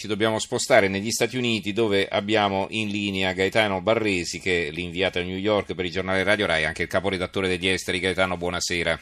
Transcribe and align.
Ci 0.00 0.06
dobbiamo 0.06 0.38
spostare 0.38 0.88
negli 0.88 1.10
Stati 1.10 1.36
Uniti 1.36 1.74
dove 1.74 2.08
abbiamo 2.08 2.68
in 2.70 2.88
linea 2.88 3.34
Gaetano 3.34 3.82
Barresi 3.82 4.40
che 4.40 4.68
è 4.68 4.70
l'inviato 4.70 5.18
a 5.18 5.22
New 5.22 5.36
York 5.36 5.74
per 5.74 5.84
il 5.84 5.90
giornale 5.90 6.22
Radio 6.22 6.46
Rai, 6.46 6.64
anche 6.64 6.84
il 6.84 6.88
caporedattore 6.88 7.48
degli 7.48 7.68
esteri. 7.68 8.00
Gaetano, 8.00 8.38
buonasera. 8.38 8.98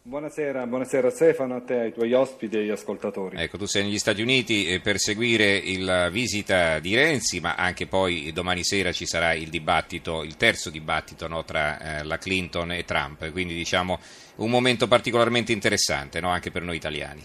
Buonasera, 0.00 0.66
buonasera 0.66 1.10
Stefano, 1.10 1.56
a 1.56 1.60
te, 1.60 1.74
ai 1.74 1.92
tuoi 1.92 2.14
ospiti 2.14 2.56
e 2.56 2.60
agli 2.60 2.70
ascoltatori. 2.70 3.36
Ecco, 3.36 3.58
tu 3.58 3.66
sei 3.66 3.82
negli 3.82 3.98
Stati 3.98 4.22
Uniti 4.22 4.66
eh, 4.66 4.80
per 4.80 4.98
seguire 4.98 5.62
la 5.76 6.08
visita 6.08 6.78
di 6.78 6.94
Renzi, 6.94 7.40
ma 7.40 7.54
anche 7.54 7.86
poi 7.86 8.32
domani 8.32 8.64
sera 8.64 8.92
ci 8.92 9.04
sarà 9.04 9.34
il 9.34 9.50
dibattito, 9.50 10.22
il 10.22 10.38
terzo 10.38 10.70
dibattito 10.70 11.28
no, 11.28 11.44
tra 11.44 11.98
eh, 11.98 12.04
la 12.04 12.16
Clinton 12.16 12.72
e 12.72 12.86
Trump, 12.86 13.30
quindi 13.30 13.52
diciamo 13.52 13.98
un 14.36 14.48
momento 14.48 14.88
particolarmente 14.88 15.52
interessante 15.52 16.18
no, 16.18 16.30
anche 16.30 16.50
per 16.50 16.62
noi 16.62 16.76
italiani. 16.76 17.22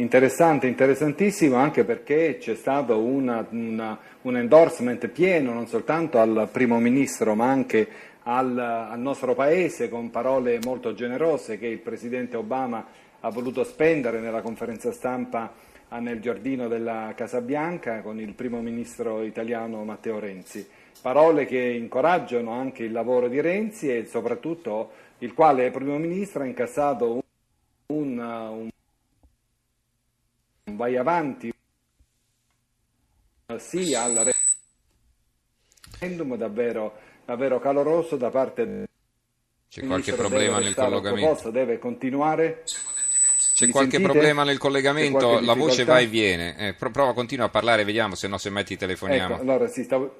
Interessante, 0.00 0.68
interessantissimo 0.68 1.56
anche 1.56 1.82
perché 1.82 2.36
c'è 2.38 2.54
stato 2.54 3.00
una, 3.00 3.44
una, 3.50 3.98
un 4.22 4.36
endorsement 4.36 5.08
pieno 5.08 5.52
non 5.52 5.66
soltanto 5.66 6.20
al 6.20 6.48
primo 6.52 6.78
ministro 6.78 7.34
ma 7.34 7.50
anche 7.50 7.88
al, 8.22 8.56
al, 8.56 9.00
nostro 9.00 9.34
paese 9.34 9.88
con 9.88 10.10
parole 10.10 10.60
molto 10.62 10.94
generose 10.94 11.58
che 11.58 11.66
il 11.66 11.80
presidente 11.80 12.36
Obama 12.36 12.86
ha 13.18 13.28
voluto 13.30 13.64
spendere 13.64 14.20
nella 14.20 14.40
conferenza 14.40 14.92
stampa 14.92 15.52
nel 15.98 16.20
giardino 16.20 16.68
della 16.68 17.12
Casa 17.16 17.40
Bianca 17.40 18.00
con 18.00 18.20
il 18.20 18.34
primo 18.34 18.60
ministro 18.60 19.24
italiano 19.24 19.82
Matteo 19.82 20.20
Renzi. 20.20 20.64
Parole 21.02 21.44
che 21.44 21.58
incoraggiano 21.58 22.52
anche 22.52 22.84
il 22.84 22.92
lavoro 22.92 23.26
di 23.26 23.40
Renzi 23.40 23.90
e 23.92 24.04
soprattutto 24.04 24.92
il 25.18 25.34
quale 25.34 25.72
primo 25.72 25.98
ministro 25.98 26.44
ha 26.44 26.46
incassato 26.46 27.14
un, 27.14 27.20
un, 27.86 28.18
un 28.18 28.68
vai 30.78 30.96
avanti. 30.96 31.52
Sì 33.56 33.94
al 33.94 34.32
referendum 35.90 36.36
davvero, 36.36 36.96
davvero 37.24 37.58
caloroso 37.58 38.16
da 38.16 38.30
parte 38.30 38.64
del 38.64 38.86
c'è 39.68 39.84
qualche 39.84 40.14
problema 40.14 40.58
nel 40.60 40.74
collegamento? 40.74 41.50
deve 41.50 41.78
continuare. 41.78 42.62
C'è 43.54 43.66
Mi 43.66 43.72
qualche 43.72 43.96
sentite? 43.96 44.12
problema 44.12 44.44
nel 44.44 44.58
collegamento? 44.58 45.40
La 45.40 45.54
voce 45.54 45.84
va 45.84 45.98
e 45.98 46.06
viene. 46.06 46.56
Eh, 46.56 46.74
prova 46.74 47.12
continua 47.12 47.46
a 47.46 47.50
parlare 47.50 47.84
vediamo 47.84 48.14
se 48.14 48.28
no 48.28 48.38
se 48.38 48.50
metti 48.50 48.76
telefoniamo. 48.76 49.34
ecco, 49.34 49.42
allora 49.42 49.66
sì 49.66 49.82
stavo, 49.82 50.14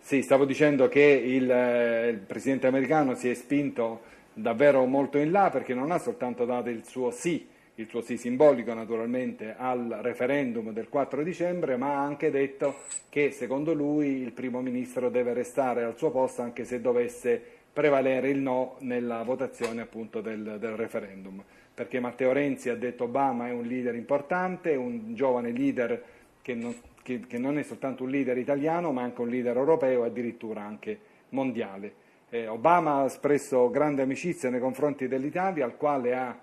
sì, 0.00 0.22
stavo 0.22 0.44
dicendo 0.44 0.88
che 0.88 1.02
il, 1.02 1.50
eh, 1.50 2.08
il 2.10 2.18
presidente 2.18 2.68
americano 2.68 3.16
si 3.16 3.28
è 3.28 3.34
spinto 3.34 4.02
davvero 4.32 4.84
molto 4.84 5.18
in 5.18 5.32
là 5.32 5.50
perché 5.50 5.74
non 5.74 5.90
ha 5.90 5.98
soltanto 5.98 6.44
dato 6.44 6.68
il 6.68 6.84
suo 6.86 7.10
sì 7.10 7.46
il 7.76 7.88
suo 7.88 8.02
sì 8.02 8.16
simbolico 8.16 8.72
naturalmente 8.72 9.54
al 9.56 9.98
referendum 10.00 10.72
del 10.72 10.88
4 10.88 11.22
dicembre, 11.22 11.76
ma 11.76 11.96
ha 11.96 12.04
anche 12.04 12.30
detto 12.30 12.76
che 13.08 13.32
secondo 13.32 13.72
lui 13.72 14.20
il 14.20 14.32
primo 14.32 14.60
ministro 14.60 15.10
deve 15.10 15.32
restare 15.32 15.82
al 15.82 15.96
suo 15.96 16.10
posto 16.10 16.42
anche 16.42 16.64
se 16.64 16.80
dovesse 16.80 17.42
prevalere 17.72 18.28
il 18.28 18.38
no 18.38 18.76
nella 18.80 19.24
votazione 19.24 19.80
appunto 19.80 20.20
del, 20.20 20.58
del 20.60 20.76
referendum. 20.76 21.42
Perché 21.74 21.98
Matteo 21.98 22.30
Renzi 22.30 22.68
ha 22.68 22.76
detto 22.76 23.04
Obama 23.04 23.48
è 23.48 23.50
un 23.50 23.66
leader 23.66 23.96
importante, 23.96 24.76
un 24.76 25.14
giovane 25.16 25.50
leader 25.50 26.02
che 26.40 26.54
non, 26.54 26.72
che, 27.02 27.20
che 27.26 27.38
non 27.38 27.58
è 27.58 27.64
soltanto 27.64 28.04
un 28.04 28.10
leader 28.10 28.38
italiano 28.38 28.92
ma 28.92 29.02
anche 29.02 29.20
un 29.20 29.28
leader 29.28 29.56
europeo 29.56 30.04
e 30.04 30.06
addirittura 30.06 30.62
anche 30.62 30.98
mondiale. 31.30 32.02
Eh, 32.30 32.46
Obama 32.46 33.00
ha 33.00 33.04
espresso 33.06 33.68
grande 33.70 34.02
amicizia 34.02 34.50
nei 34.50 34.60
confronti 34.60 35.08
dell'Italia, 35.08 35.64
al 35.64 35.76
quale 35.76 36.14
ha 36.14 36.38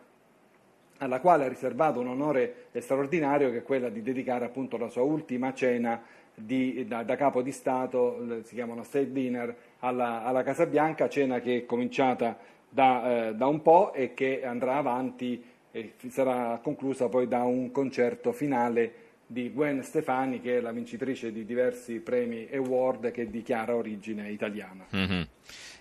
alla 1.02 1.20
quale 1.20 1.46
ha 1.46 1.48
riservato 1.48 2.00
un 2.00 2.08
onore 2.08 2.68
straordinario 2.80 3.52
che 3.52 3.58
è 3.58 3.64
quella 3.64 3.90
di 3.90 4.02
dedicare 4.02 4.46
appunto 4.46 4.78
la 4.78 4.88
sua 4.88 5.02
ultima 5.02 5.54
cena 5.54 6.02
di, 6.34 6.86
da, 6.88 7.04
da, 7.04 7.16
capo 7.16 7.42
di 7.42 7.52
Stato, 7.52 8.44
si 8.44 8.56
chiama 8.56 8.82
state 8.84 9.12
dinner, 9.12 9.56
alla, 9.80 10.24
alla 10.24 10.44
Casa 10.44 10.66
Bianca, 10.66 11.10
cena 11.10 11.40
che 11.40 11.58
è 11.58 11.66
cominciata 11.66 12.38
da, 12.70 13.30
eh, 13.30 13.36
da 13.36 13.48
un 13.48 13.62
po' 13.62 13.94
e 13.94 14.14
che 14.14 14.46
andrà 14.46 14.76
avanti 14.78 15.44
e 15.72 15.94
sarà 16.10 16.60
conclusa 16.62 17.10
poi 17.10 17.28
da 17.28 17.44
un 17.44 17.72
concerto 17.72 18.32
finale 18.32 19.01
di 19.32 19.52
Gwen 19.54 19.82
Stefani, 19.82 20.42
che 20.42 20.58
è 20.58 20.60
la 20.60 20.72
vincitrice 20.72 21.32
di 21.32 21.46
diversi 21.46 22.00
premi 22.00 22.48
e 22.48 22.58
award 22.58 23.12
che 23.12 23.30
dichiara 23.30 23.76
origine 23.76 24.30
italiana. 24.30 24.86
Mm-hmm. 24.94 25.22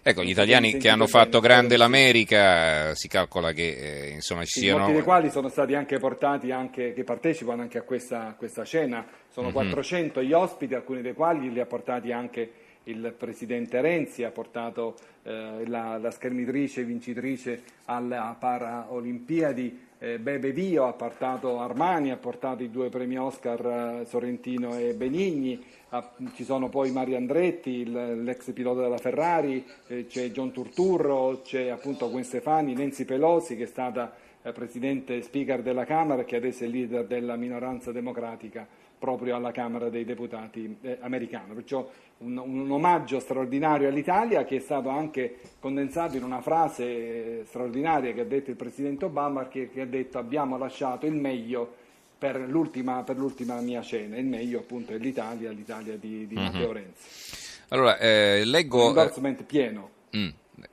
Ecco, 0.02 0.22
gli 0.22 0.30
italiani 0.30 0.76
che 0.78 0.88
hanno 0.88 1.06
fatto 1.06 1.40
grande 1.40 1.76
l'America, 1.76 2.94
si 2.94 3.08
calcola 3.08 3.52
che 3.52 4.06
eh, 4.06 4.08
insomma 4.10 4.44
ci 4.44 4.60
siano... 4.60 4.78
Molti 4.78 4.94
dei 4.94 5.02
quali 5.02 5.30
sono 5.30 5.48
stati 5.48 5.74
anche 5.74 5.98
portati, 5.98 6.52
anche, 6.52 6.92
che 6.92 7.04
partecipano 7.04 7.60
anche 7.60 7.78
a 7.78 7.82
questa, 7.82 8.34
questa 8.38 8.64
cena, 8.64 9.04
sono 9.28 9.46
mm-hmm. 9.46 9.54
400 9.54 10.22
gli 10.22 10.32
ospiti, 10.32 10.74
alcuni 10.74 11.02
dei 11.02 11.12
quali 11.12 11.52
li 11.52 11.60
ha 11.60 11.66
portati 11.66 12.12
anche 12.12 12.50
il 12.90 13.14
presidente 13.16 13.80
Renzi, 13.80 14.24
ha 14.24 14.30
portato 14.30 14.96
eh, 15.22 15.66
la, 15.66 15.98
la, 15.98 16.10
schermitrice 16.10 16.84
vincitrice 16.84 17.62
alla 17.86 18.36
Paraolimpiadi, 18.38 19.88
eh, 19.98 20.18
Bebe 20.18 20.52
Vio, 20.52 20.86
ha 20.86 20.92
portato 20.92 21.60
Armani, 21.60 22.10
ha 22.10 22.16
portato 22.16 22.62
i 22.62 22.70
due 22.70 22.88
premi 22.88 23.18
Oscar 23.18 24.00
eh, 24.00 24.06
Sorrentino 24.06 24.76
e 24.76 24.94
Benigni, 24.94 25.62
ha, 25.90 26.12
ci 26.34 26.44
sono 26.44 26.68
poi 26.68 26.90
Mario 26.90 27.16
Andretti, 27.16 27.70
il, 27.70 28.22
l'ex 28.22 28.52
pilota 28.52 28.82
della 28.82 28.98
Ferrari, 28.98 29.64
eh, 29.88 30.06
c'è 30.06 30.30
John 30.30 30.52
Turturro, 30.52 31.40
c'è 31.42 31.68
appunto 31.68 32.10
Gwen 32.10 32.24
Stefani, 32.24 32.74
Nancy 32.74 33.04
Pelosi 33.04 33.56
che 33.56 33.64
è 33.64 33.66
stata 33.66 34.14
eh, 34.42 34.52
presidente 34.52 35.20
speaker 35.22 35.62
della 35.62 35.84
Camera 35.84 36.22
e 36.22 36.24
che 36.24 36.36
adesso 36.36 36.64
è 36.64 36.66
leader 36.66 37.04
della 37.06 37.36
minoranza 37.36 37.92
democratica 37.92 38.66
proprio 39.00 39.34
alla 39.34 39.50
Camera 39.50 39.88
dei 39.88 40.04
Deputati 40.04 40.76
eh, 40.82 40.98
americana. 41.00 41.54
Perciò 41.54 41.90
un, 42.18 42.36
un, 42.36 42.70
omaggio 42.70 43.18
straordinario 43.18 43.88
all'Italia 43.88 44.44
che 44.44 44.56
è 44.56 44.60
stato 44.60 44.90
anche 44.90 45.38
condensato 45.58 46.18
in 46.18 46.22
una 46.22 46.42
frase 46.42 46.84
eh, 46.84 47.42
straordinaria 47.46 48.12
che 48.12 48.20
ha 48.20 48.24
detto 48.24 48.50
il 48.50 48.56
Presidente 48.56 49.06
Obama, 49.06 49.48
che, 49.48 49.70
che 49.70 49.80
ha 49.80 49.86
detto 49.86 50.18
abbiamo 50.18 50.58
lasciato 50.58 51.06
il 51.06 51.14
meglio 51.14 51.74
per 52.18 52.38
l'ultima, 52.38 53.02
per 53.02 53.16
l'ultima, 53.16 53.58
mia 53.62 53.80
cena, 53.80 54.18
il 54.18 54.26
meglio 54.26 54.58
appunto 54.58 54.92
è 54.92 54.98
l'Italia, 54.98 55.50
l'Italia 55.50 55.96
di, 55.96 56.26
di 56.26 56.34
mm-hmm. 56.34 56.44
Matteo 56.44 56.72
Renzi. 56.72 57.48
Allora, 57.68 57.96
eh, 57.96 58.42
leggo... 58.44 58.82
Un 58.82 58.88
endorsement 58.88 59.42
pieno. 59.44 59.90
Mm. 60.14 60.28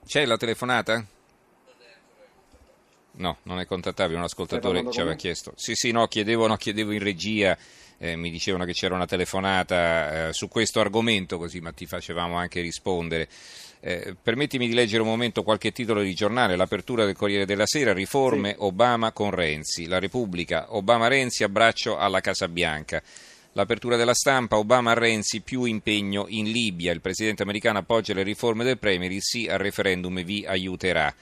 C'è 0.05 0.25
la 0.25 0.35
telefonata? 0.35 1.05
No, 3.17 3.37
non 3.43 3.59
è 3.59 3.65
contattabile, 3.65 4.17
un 4.17 4.25
ascoltatore 4.25 4.85
ci 4.91 4.99
aveva 4.99 5.15
chiesto. 5.15 5.53
Sì, 5.55 5.75
sì, 5.75 5.91
no, 5.91 6.07
chiedevo, 6.07 6.47
no, 6.47 6.55
chiedevo 6.55 6.91
in 6.91 6.99
regia 6.99 7.57
eh, 7.99 8.15
mi 8.15 8.29
dicevano 8.29 8.65
che 8.65 8.73
c'era 8.73 8.95
una 8.95 9.05
telefonata 9.05 10.27
eh, 10.27 10.33
su 10.33 10.47
questo 10.47 10.79
argomento, 10.79 11.37
così 11.37 11.59
ma 11.59 11.71
ti 11.71 11.85
facevamo 11.85 12.35
anche 12.35 12.61
rispondere. 12.61 13.27
Eh, 13.79 14.15
permettimi 14.21 14.67
di 14.67 14.73
leggere 14.73 15.01
un 15.03 15.09
momento 15.09 15.43
qualche 15.43 15.71
titolo 15.71 16.01
di 16.01 16.13
giornale, 16.13 16.55
l'apertura 16.55 17.05
del 17.05 17.15
Corriere 17.15 17.45
della 17.45 17.65
Sera, 17.65 17.93
riforme 17.93 18.51
sì. 18.51 18.55
Obama 18.59 19.11
con 19.11 19.31
Renzi, 19.31 19.87
la 19.87 19.99
Repubblica, 19.99 20.75
Obama-Renzi, 20.75 21.43
abbraccio 21.43 21.97
alla 21.97 22.21
Casa 22.21 22.47
Bianca. 22.47 23.01
L'apertura 23.53 23.95
della 23.95 24.13
stampa, 24.13 24.57
Obama-Renzi, 24.57 25.41
più 25.41 25.63
impegno 25.63 26.25
in 26.27 26.51
Libia, 26.51 26.91
il 26.91 27.01
presidente 27.01 27.41
americano 27.41 27.79
appoggia 27.79 28.13
le 28.13 28.21
riforme 28.21 28.63
del 28.63 28.77
Premier, 28.77 29.11
il 29.11 29.23
sì 29.23 29.47
al 29.47 29.57
referendum 29.57 30.23
vi 30.23 30.45
aiuterà 30.45 31.13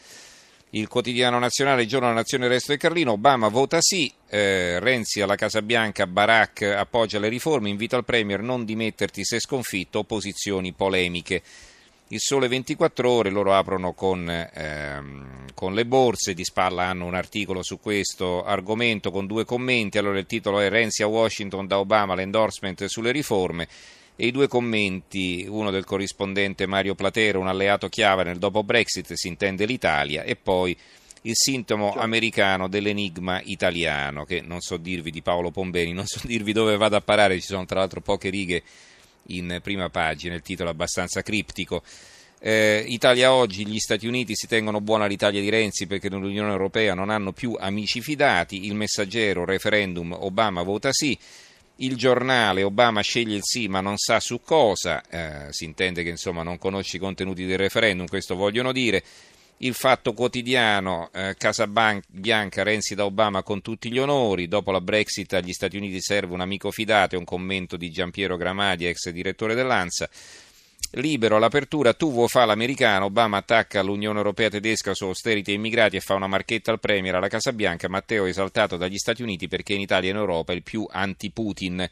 il 0.76 0.90
quotidiano 0.90 1.40
nazionale, 1.40 1.84
il 1.84 1.88
giorno 1.88 2.08
della 2.08 2.20
nazione, 2.20 2.50
resto 2.50 2.72
del 2.72 2.80
Carlino, 2.80 3.14
Obama 3.14 3.48
vota 3.48 3.78
sì, 3.80 4.12
eh, 4.28 4.78
Renzi 4.80 5.22
alla 5.22 5.36
Casa 5.36 5.62
Bianca, 5.62 6.06
Barack 6.06 6.64
appoggia 6.64 7.18
le 7.18 7.30
riforme, 7.30 7.70
invita 7.70 7.96
il 7.96 8.04
Premier 8.04 8.42
non 8.42 8.66
dimetterti 8.66 9.24
se 9.24 9.40
sconfitto, 9.40 10.00
opposizioni 10.00 10.74
polemiche. 10.74 11.42
Il 12.10 12.20
sole 12.20 12.50
24 12.50 13.10
ore, 13.10 13.30
loro 13.30 13.56
aprono 13.56 13.94
con, 13.94 14.30
ehm, 14.30 15.46
con, 15.54 15.74
le 15.74 15.86
borse, 15.86 16.34
di 16.34 16.44
spalla 16.44 16.84
hanno 16.84 17.06
un 17.06 17.16
articolo 17.16 17.64
su 17.64 17.80
questo 17.80 18.44
argomento 18.44 19.12
con 19.12 19.26
due 19.28 19.46
commenti, 19.46 19.98
allora 19.98 20.20
il 20.20 20.26
titolo 20.26 20.60
è 20.60 20.70
Renzi 20.70 21.04
a 21.04 21.08
Washington 21.08 21.68
da 21.68 21.80
Obama, 21.80 22.16
l'endorsement 22.16 22.84
sulle 22.86 23.12
riforme 23.12 23.68
e 24.16 24.28
i 24.28 24.32
due 24.32 24.48
commenti, 24.48 25.46
uno 25.48 25.72
del 25.72 25.84
corrispondente 25.84 26.66
Mario 26.66 26.96
Platero, 26.96 27.40
un 27.40 27.48
alleato 27.48 27.90
chiave 27.90 28.24
nel 28.24 28.38
dopo 28.38 28.64
Brexit, 28.64 29.14
si 29.14 29.28
intende 29.28 29.66
l'Italia, 29.66 30.24
e 30.24 30.36
poi 30.36 30.76
il 31.26 31.36
sintomo 31.36 31.88
certo. 31.88 32.02
americano 32.02 32.68
dell'enigma 32.68 33.42
italiano, 33.44 34.24
che 34.24 34.42
non 34.42 34.62
so 34.62 34.78
dirvi 34.78 35.12
di 35.12 35.22
Paolo 35.22 35.52
Pombeni, 35.52 35.92
non 35.92 36.06
so 36.06 36.20
dirvi 36.24 36.54
dove 36.54 36.78
vada 36.78 36.98
a 36.98 37.02
parare, 37.02 37.40
ci 37.40 37.48
sono 37.48 37.66
tra 37.66 37.80
l'altro 37.80 38.02
poche 38.02 38.30
righe 38.30 38.64
in 39.30 39.60
prima 39.62 39.90
pagina, 39.90 40.36
il 40.36 40.42
titolo 40.42 40.70
è 40.70 40.72
abbastanza 40.72 41.22
criptico. 41.22 41.82
Eh, 42.40 42.86
Italia 42.88 43.34
oggi, 43.34 43.66
gli 43.66 43.80
Stati 43.80 44.06
Uniti 44.06 44.36
si 44.36 44.46
tengono 44.46 44.80
buona 44.80 45.08
l'Italia 45.08 45.42
di 45.42 45.50
Renzi 45.50 45.88
perché 45.88 46.10
nell'Unione 46.10 46.52
Europea 46.52 46.94
non 46.94 47.10
hanno 47.10 47.32
più 47.32 47.56
amici 47.60 48.02
fidati, 48.02 48.66
il 48.66 48.76
messaggero 48.76 49.46
referendum 49.46 50.14
Obama 50.14 50.62
vota 50.62 50.90
sì, 50.92 51.18
il 51.78 51.96
giornale 51.96 52.64
Obama 52.64 53.02
sceglie 53.02 53.36
il 53.36 53.44
sì 53.44 53.68
ma 53.68 53.82
non 53.82 53.98
sa 53.98 54.20
su 54.20 54.42
cosa, 54.42 55.04
eh, 55.10 55.52
si 55.52 55.66
intende 55.66 56.04
che 56.04 56.10
insomma 56.10 56.44
non 56.44 56.58
conosce 56.58 56.98
i 56.98 57.00
contenuti 57.00 57.46
del 57.46 57.58
referendum, 57.58 58.08
questo 58.08 58.36
vogliono 58.36 58.72
dire. 58.72 59.04
Il 59.60 59.74
fatto 59.74 60.12
quotidiano, 60.12 61.10
eh, 61.14 61.36
Casa 61.38 61.66
Bianca, 61.66 62.64
Renzi 62.64 62.94
da 62.94 63.06
Obama 63.06 63.42
con 63.42 63.62
tutti 63.62 63.90
gli 63.90 63.98
onori, 63.98 64.50
dopo 64.50 64.72
la 64.72 64.82
Brexit 64.82 65.32
agli 65.32 65.54
Stati 65.54 65.78
Uniti 65.78 66.02
serve 66.02 66.34
un 66.34 66.42
amico 66.42 66.72
fidato 66.72 67.16
e 67.16 67.18
un 67.18 67.24
commento 67.24 67.78
di 67.78 67.90
Giampiero 67.90 68.36
Gramadi, 68.36 68.86
ex 68.86 69.10
direttore 69.12 69.56
dell'ANSA. 69.56 70.10
Libero 70.98 71.40
l'apertura, 71.40 71.94
tu 71.94 72.10
vuoi 72.12 72.30
fare 72.30 72.46
l'americano, 72.46 73.06
Obama 73.06 73.38
attacca 73.38 73.82
l'Unione 73.82 74.18
Europea 74.18 74.50
tedesca 74.50 74.94
su 74.94 75.04
austerity 75.04 75.52
e 75.52 75.56
immigrati 75.56 75.98
e 75.98 76.00
fa 76.00 76.14
una 76.14 76.28
marchetta 76.28 76.72
al 76.72 76.80
Premier 76.80 77.16
alla 77.16 77.28
Casa 77.28 77.52
Bianca, 77.52 77.90
Matteo 77.90 78.26
è 78.26 78.30
esaltato 78.30 78.78
dagli 78.78 78.96
Stati 78.98 79.22
Uniti 79.22 79.50
perché 79.50 79.74
in 79.74 79.82
Italia 79.82 80.10
e 80.10 80.12
in 80.14 80.20
Europa 80.20 80.54
è 80.54 80.56
il 80.56 80.64
più 80.64 80.88
anti-Putin 80.90 81.90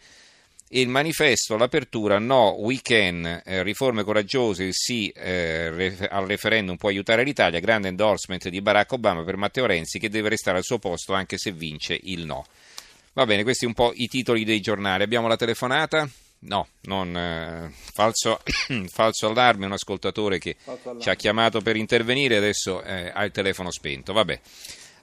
il 0.75 0.87
manifesto, 0.87 1.57
l'apertura, 1.57 2.17
no, 2.17 2.55
we 2.57 2.79
can, 2.81 3.41
eh, 3.43 3.61
riforme 3.61 4.03
coraggiose, 4.03 4.69
sì 4.71 5.09
eh, 5.09 5.69
re, 5.69 6.07
al 6.09 6.25
referendum 6.25 6.77
può 6.77 6.89
aiutare 6.89 7.23
l'Italia, 7.23 7.59
grande 7.59 7.89
endorsement 7.89 8.47
di 8.47 8.61
Barack 8.61 8.93
Obama 8.93 9.23
per 9.23 9.35
Matteo 9.35 9.65
Renzi 9.65 9.99
che 9.99 10.09
deve 10.09 10.29
restare 10.29 10.57
al 10.57 10.63
suo 10.63 10.79
posto 10.79 11.13
anche 11.13 11.37
se 11.37 11.51
vince 11.51 11.99
il 12.03 12.25
no. 12.25 12.45
Va 13.13 13.25
bene, 13.25 13.43
questi 13.43 13.65
un 13.65 13.73
po' 13.73 13.91
i 13.93 14.07
titoli 14.07 14.43
dei 14.45 14.61
giornali. 14.61 15.03
Abbiamo 15.03 15.27
la 15.27 15.35
telefonata? 15.35 16.09
No, 16.45 16.67
non, 16.81 17.15
eh, 17.15 17.71
falso, 17.93 18.41
falso, 18.91 19.27
allarme, 19.27 19.65
un 19.65 19.71
ascoltatore 19.71 20.39
che 20.39 20.55
ci 20.99 21.09
ha 21.09 21.15
chiamato 21.15 21.61
per 21.61 21.75
intervenire, 21.75 22.35
adesso 22.35 22.81
eh, 22.83 23.11
ha 23.13 23.23
il 23.23 23.31
telefono 23.31 23.71
spento. 23.71 24.13
Vabbè. 24.13 24.39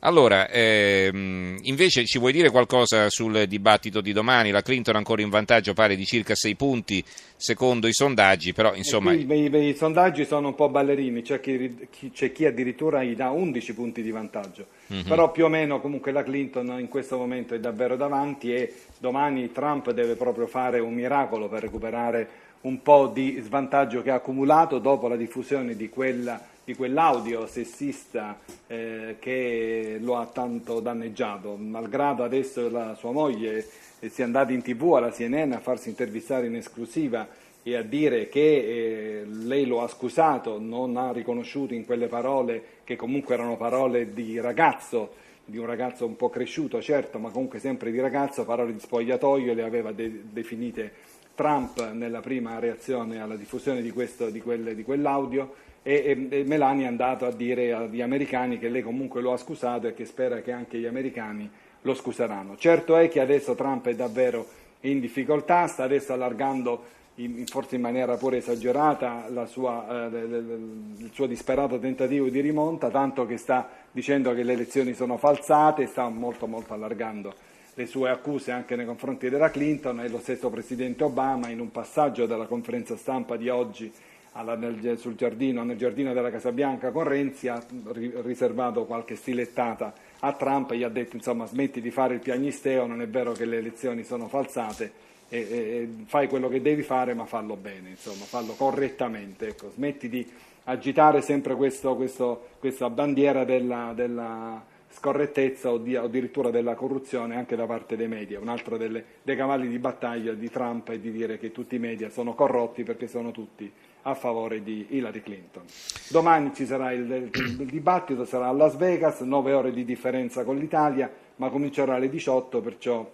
Allora, 0.01 0.49
ehm, 0.49 1.59
invece 1.63 2.07
ci 2.07 2.19
vuoi 2.19 2.33
dire 2.33 2.49
qualcosa 2.49 3.11
sul 3.11 3.45
dibattito 3.47 4.01
di 4.01 4.13
domani? 4.13 4.51
La 4.51 4.63
Clinton 4.63 4.97
ancora 4.97 5.21
in 5.21 5.29
vantaggio 5.29 5.75
pare 5.75 5.95
di 5.95 6.07
circa 6.07 6.35
6 6.35 6.57
punti 6.57 7.05
secondo 7.37 7.87
i 7.87 7.93
sondaggi, 7.93 8.55
però 8.55 8.75
insomma... 8.75 9.13
I, 9.13 9.27
i, 9.31 9.69
i 9.69 9.75
sondaggi 9.75 10.25
sono 10.25 10.49
un 10.49 10.55
po' 10.55 10.71
ballerini, 10.71 11.21
c'è 11.21 11.41
chi, 11.41 11.89
chi, 11.91 12.11
c'è 12.13 12.33
chi 12.33 12.47
addirittura 12.47 13.05
gli 13.05 13.15
dà 13.15 13.29
11 13.29 13.75
punti 13.75 14.01
di 14.03 14.11
vantaggio, 14.11 14.67
mm-hmm. 14.91 15.07
però 15.07 15.31
più 15.31 15.45
o 15.45 15.49
meno 15.49 15.81
comunque 15.81 16.13
la 16.13 16.23
Clinton 16.23 16.79
in 16.79 16.89
questo 16.89 17.19
momento 17.19 17.55
è 17.55 17.61
davvero 17.61 17.97
davanti 17.97 18.55
e 18.55 18.73
domani 18.99 19.53
Trump 19.53 19.91
deve 19.91 20.15
proprio 20.15 20.47
fare 20.47 20.79
un 20.79 20.95
miracolo 20.95 21.49
per 21.49 21.61
recuperare 21.61 22.29
un 22.63 22.81
po' 22.83 23.11
di 23.13 23.39
svantaggio 23.43 24.03
che 24.03 24.11
ha 24.11 24.17
accumulato 24.17 24.79
dopo 24.79 25.09
la 25.09 25.17
diffusione 25.17 25.77
di 25.77 25.89
quella 25.89 26.43
di 26.71 26.77
quell'audio 26.77 27.49
sessista 27.49 28.39
eh, 28.69 29.17
che 29.19 29.99
lo 30.01 30.19
ha 30.19 30.27
tanto 30.27 30.79
danneggiato, 30.79 31.57
malgrado 31.57 32.23
adesso 32.23 32.71
la 32.71 32.95
sua 32.95 33.11
moglie 33.11 33.67
sia 33.99 34.25
andata 34.25 34.53
in 34.53 34.63
tv 34.63 34.93
alla 34.95 35.11
CNN 35.11 35.51
a 35.51 35.59
farsi 35.59 35.89
intervistare 35.89 36.47
in 36.47 36.55
esclusiva 36.55 37.27
e 37.65 37.75
a 37.75 37.83
dire 37.83 38.29
che 38.29 38.41
eh, 38.41 39.25
lei 39.27 39.67
lo 39.67 39.83
ha 39.83 39.89
scusato, 39.89 40.61
non 40.61 40.97
ha 40.97 41.11
riconosciuto 41.11 41.75
in 41.75 41.85
quelle 41.85 42.07
parole 42.07 42.63
che 42.85 42.95
comunque 42.95 43.35
erano 43.35 43.57
parole 43.57 44.15
di 44.15 44.39
ragazzo, 44.39 45.15
di 45.45 45.59
un 45.59 45.67
ragazzo 45.67 46.07
un 46.07 46.15
po' 46.15 46.31
cresciuto 46.31 46.81
certo, 46.81 47.19
ma 47.19 47.31
comunque 47.31 47.59
sempre 47.59 47.91
di 47.91 47.99
ragazzo, 47.99 48.45
parole 48.45 48.73
di 48.73 48.79
spogliatoio, 48.79 49.55
le 49.55 49.63
aveva 49.65 49.91
de- 49.91 50.23
definite 50.31 50.93
Trump 51.35 51.91
nella 51.91 52.21
prima 52.21 52.61
reazione 52.61 53.21
alla 53.21 53.35
diffusione 53.35 53.83
di, 53.83 53.91
questo, 53.91 54.31
di, 54.31 54.41
quelle, 54.41 54.77
di 54.77 54.85
quell'audio 54.85 55.69
e, 55.83 56.29
e, 56.31 56.45
Melania 56.45 56.87
è 56.87 56.89
andato 56.89 57.27
a 57.27 57.33
dire 57.33 57.73
agli 57.73 58.03
americani 58.03 58.59
che 58.59 58.69
lei 58.69 58.83
comunque 58.83 59.21
lo 59.21 59.33
ha 59.33 59.37
scusato 59.37 59.87
e 59.87 59.95
che 59.95 60.05
spera 60.05 60.41
che 60.41 60.53
anche 60.53 60.79
gli 60.79 60.87
americani 60.87 61.51
lo 61.83 61.95
scuseranno. 61.95 62.57
Certo 62.57 62.97
è 62.97 63.09
che 63.09 63.21
adesso 63.21 63.55
Trump 63.55 63.87
è 63.87 63.95
davvero 63.95 64.47
in 64.81 65.01
difficoltà, 65.01 65.67
sta 65.67 65.85
adesso 65.85 66.13
allargando 66.13 66.99
in, 67.17 67.47
forse 67.47 67.77
in 67.77 67.81
maniera 67.81 68.17
pure 68.17 68.39
esagerata 68.39 69.27
sua, 69.47 70.11
eh, 70.11 70.19
il 70.19 71.11
suo 71.13 71.27
disperato 71.27 71.79
tentativo 71.79 72.29
di 72.29 72.41
rimonta, 72.41 72.91
tanto 72.91 73.27
che 73.27 73.37
sta 73.37 73.69
dicendo 73.91 74.35
che 74.35 74.43
le 74.43 74.53
elezioni 74.53 74.95
sono 74.95 75.17
falsate, 75.17 75.87
sta 75.87 76.09
molto 76.09 76.47
molto 76.47 76.75
allargando 76.75 77.35
le 77.75 77.87
sue 77.87 78.11
accuse 78.11 78.51
anche 78.51 78.77
nei 78.77 78.85
confronti 78.85 79.31
della 79.31 79.49
Clinton 79.49 80.01
e 80.01 80.09
lo 80.09 80.19
stesso 80.19 80.51
Presidente 80.51 81.05
Obama 81.05 81.49
in 81.49 81.61
un 81.61 81.71
passaggio 81.71 82.27
della 82.27 82.47
conferenza 82.47 82.97
stampa 82.97 83.37
di 83.37 83.49
oggi 83.49 83.91
alla, 84.33 84.55
nel, 84.55 84.99
sul 84.99 85.17
giardino, 85.17 85.65
nel 85.65 85.77
giardino 85.77 86.13
della 86.13 86.31
Casa 86.31 86.53
Bianca 86.53 86.91
con 86.91 87.05
Renzi, 87.05 87.49
ha 87.49 87.63
ri, 87.93 88.13
riservato 88.23 88.85
qualche 88.85 89.17
stilettata 89.17 89.93
a 90.21 90.33
Trump, 90.33 90.73
gli 90.73 90.83
ha 90.83 90.89
detto 90.89 91.17
insomma 91.17 91.47
smetti 91.47 91.81
di 91.81 91.91
fare 91.91 92.15
il 92.15 92.21
piagnisteo, 92.21 92.87
non 92.87 93.01
è 93.01 93.09
vero 93.09 93.33
che 93.33 93.45
le 93.45 93.59
elezioni 93.59 94.05
sono 94.05 94.29
falsate, 94.29 95.09
e, 95.29 95.39
e, 95.39 95.57
e 95.57 95.89
fai 96.07 96.29
quello 96.29 96.49
che 96.49 96.61
devi 96.61 96.83
fare 96.83 97.15
ma 97.15 97.25
fallo 97.25 97.57
bene, 97.57 97.91
insomma, 97.91 98.25
fallo 98.25 98.53
correttamente, 98.53 99.49
ecco, 99.49 99.71
smetti 99.71 100.09
di 100.09 100.27
agitare 100.65 101.23
sempre 101.23 101.55
questo, 101.57 101.97
questo, 101.97 102.49
questa 102.59 102.91
bandiera 102.91 103.45
della, 103.45 103.93
della 103.95 104.63
scorrettezza 104.91 105.71
o, 105.71 105.79
di, 105.79 105.97
addirittura 105.97 106.51
della 106.51 106.75
corruzione 106.75 107.37
anche 107.37 107.57
da 107.57 107.65
parte 107.65 107.97
dei 107.97 108.09
media, 108.09 108.39
un 108.39 108.49
altro 108.49 108.77
delle, 108.77 109.05
dei 109.23 109.37
cavalli 109.37 109.69
di 109.69 109.79
battaglia 109.79 110.33
di 110.33 110.51
Trump 110.51 110.91
è 110.91 110.99
di 110.99 111.11
dire 111.11 111.39
che 111.39 111.51
tutti 111.51 111.77
i 111.77 111.79
media 111.79 112.11
sono 112.11 112.35
corrotti 112.35 112.83
perché 112.83 113.09
sono 113.09 113.31
tutti 113.31 113.71
a 114.03 114.15
favore 114.15 114.63
di 114.63 114.87
Hillary 114.91 115.21
Clinton. 115.21 115.63
Domani 116.09 116.53
ci 116.55 116.67
sarà 116.67 116.93
il, 116.93 117.31
il, 117.33 117.67
dibattito, 117.67 118.25
sarà 118.25 118.49
a 118.49 118.53
Las 118.53 118.77
Vegas, 118.77 119.21
9 119.21 119.53
ore 119.53 119.73
di 119.73 119.85
differenza 119.85 120.45
con 120.45 120.57
l'Italia, 120.57 121.11
ma 121.37 121.49
comincerà 121.51 121.95
alle 121.95 122.09
18, 122.09 122.61
perciò 122.61 123.11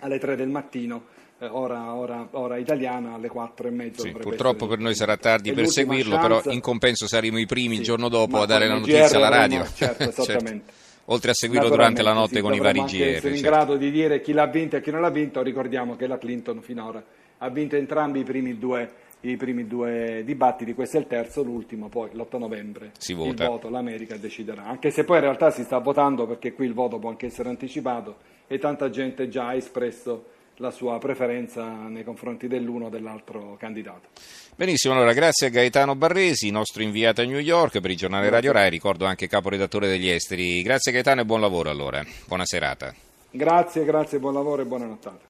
alle 0.00 0.18
3 0.18 0.36
del 0.36 0.48
mattino. 0.48 1.18
Eh, 1.38 1.46
ora, 1.46 1.94
ora, 1.94 2.28
ora, 2.32 2.58
italiana 2.58 3.14
alle 3.14 3.28
4 3.28 3.68
e 3.68 3.70
mezza. 3.70 4.02
Sì, 4.02 4.10
purtroppo 4.10 4.66
per 4.66 4.78
noi 4.78 4.94
sarà 4.94 5.16
tardi 5.16 5.52
per 5.52 5.68
seguirlo, 5.68 6.16
chance. 6.16 6.40
però 6.40 6.52
in 6.52 6.60
compenso 6.60 7.06
saremo 7.06 7.38
i 7.38 7.46
primi 7.46 7.74
sì, 7.74 7.80
il 7.80 7.86
giorno 7.86 8.08
dopo 8.08 8.42
a 8.42 8.46
dare 8.46 8.66
la 8.66 8.74
notizia 8.74 9.16
alla 9.16 9.28
radio. 9.28 9.64
Certo, 9.74 10.12
certo. 10.22 10.78
Oltre 11.06 11.30
a 11.30 11.34
seguirlo 11.34 11.68
durante 11.68 12.02
la 12.02 12.12
notte 12.12 12.36
sì, 12.36 12.40
con 12.40 12.52
i 12.52 12.60
vari 12.60 12.80
GR. 12.80 12.84
essere 12.84 13.12
certo. 13.12 13.28
in 13.28 13.40
grado 13.40 13.76
di 13.76 13.90
dire 13.90 14.20
chi 14.20 14.32
l'ha 14.32 14.46
vinto 14.46 14.76
e 14.76 14.80
chi 14.82 14.90
non 14.90 15.00
l'ha 15.00 15.10
vinto, 15.10 15.42
ricordiamo 15.42 15.96
che 15.96 16.06
la 16.06 16.18
Clinton 16.18 16.60
finora 16.60 17.02
ha 17.38 17.48
vinto 17.48 17.76
entrambi 17.76 18.20
i 18.20 18.24
primi 18.24 18.58
due 18.58 19.08
i 19.22 19.36
primi 19.36 19.66
due 19.66 20.22
dibattiti, 20.24 20.74
questo 20.74 20.96
è 20.96 21.00
il 21.00 21.06
terzo, 21.06 21.42
l'ultimo 21.42 21.88
poi 21.88 22.10
l'8 22.12 22.38
novembre 22.38 22.92
si 22.98 23.12
vota. 23.12 23.44
il 23.44 23.50
voto, 23.50 23.68
l'America 23.68 24.16
deciderà, 24.16 24.64
anche 24.64 24.90
se 24.90 25.04
poi 25.04 25.16
in 25.16 25.22
realtà 25.22 25.50
si 25.50 25.62
sta 25.62 25.78
votando 25.78 26.26
perché 26.26 26.52
qui 26.52 26.66
il 26.66 26.74
voto 26.74 26.98
può 26.98 27.10
anche 27.10 27.26
essere 27.26 27.48
anticipato 27.48 28.16
e 28.46 28.58
tanta 28.58 28.88
gente 28.90 29.28
già 29.28 29.48
ha 29.48 29.54
espresso 29.54 30.24
la 30.56 30.70
sua 30.70 30.98
preferenza 30.98 31.64
nei 31.64 32.04
confronti 32.04 32.46
dell'uno 32.46 32.86
o 32.86 32.88
dell'altro 32.88 33.56
candidato. 33.58 34.08
Benissimo, 34.56 34.94
allora 34.94 35.14
grazie 35.14 35.46
a 35.46 35.50
Gaetano 35.50 35.96
Barresi, 35.96 36.50
nostro 36.50 36.82
inviato 36.82 37.22
a 37.22 37.24
New 37.24 37.38
York 37.38 37.80
per 37.80 37.90
il 37.90 37.96
giornale 37.96 38.28
Radio 38.28 38.52
Rai, 38.52 38.68
ricordo 38.68 39.06
anche 39.06 39.26
caporedattore 39.26 39.88
degli 39.88 40.08
esteri. 40.08 40.62
Grazie 40.62 40.92
Gaetano 40.92 41.22
e 41.22 41.24
buon 41.24 41.40
lavoro 41.40 41.70
allora, 41.70 42.04
buona 42.26 42.44
serata. 42.44 42.94
Grazie, 43.30 43.84
grazie, 43.84 44.18
buon 44.18 44.34
lavoro 44.34 44.62
e 44.62 44.64
buona 44.66 44.86
nottata. 44.86 45.18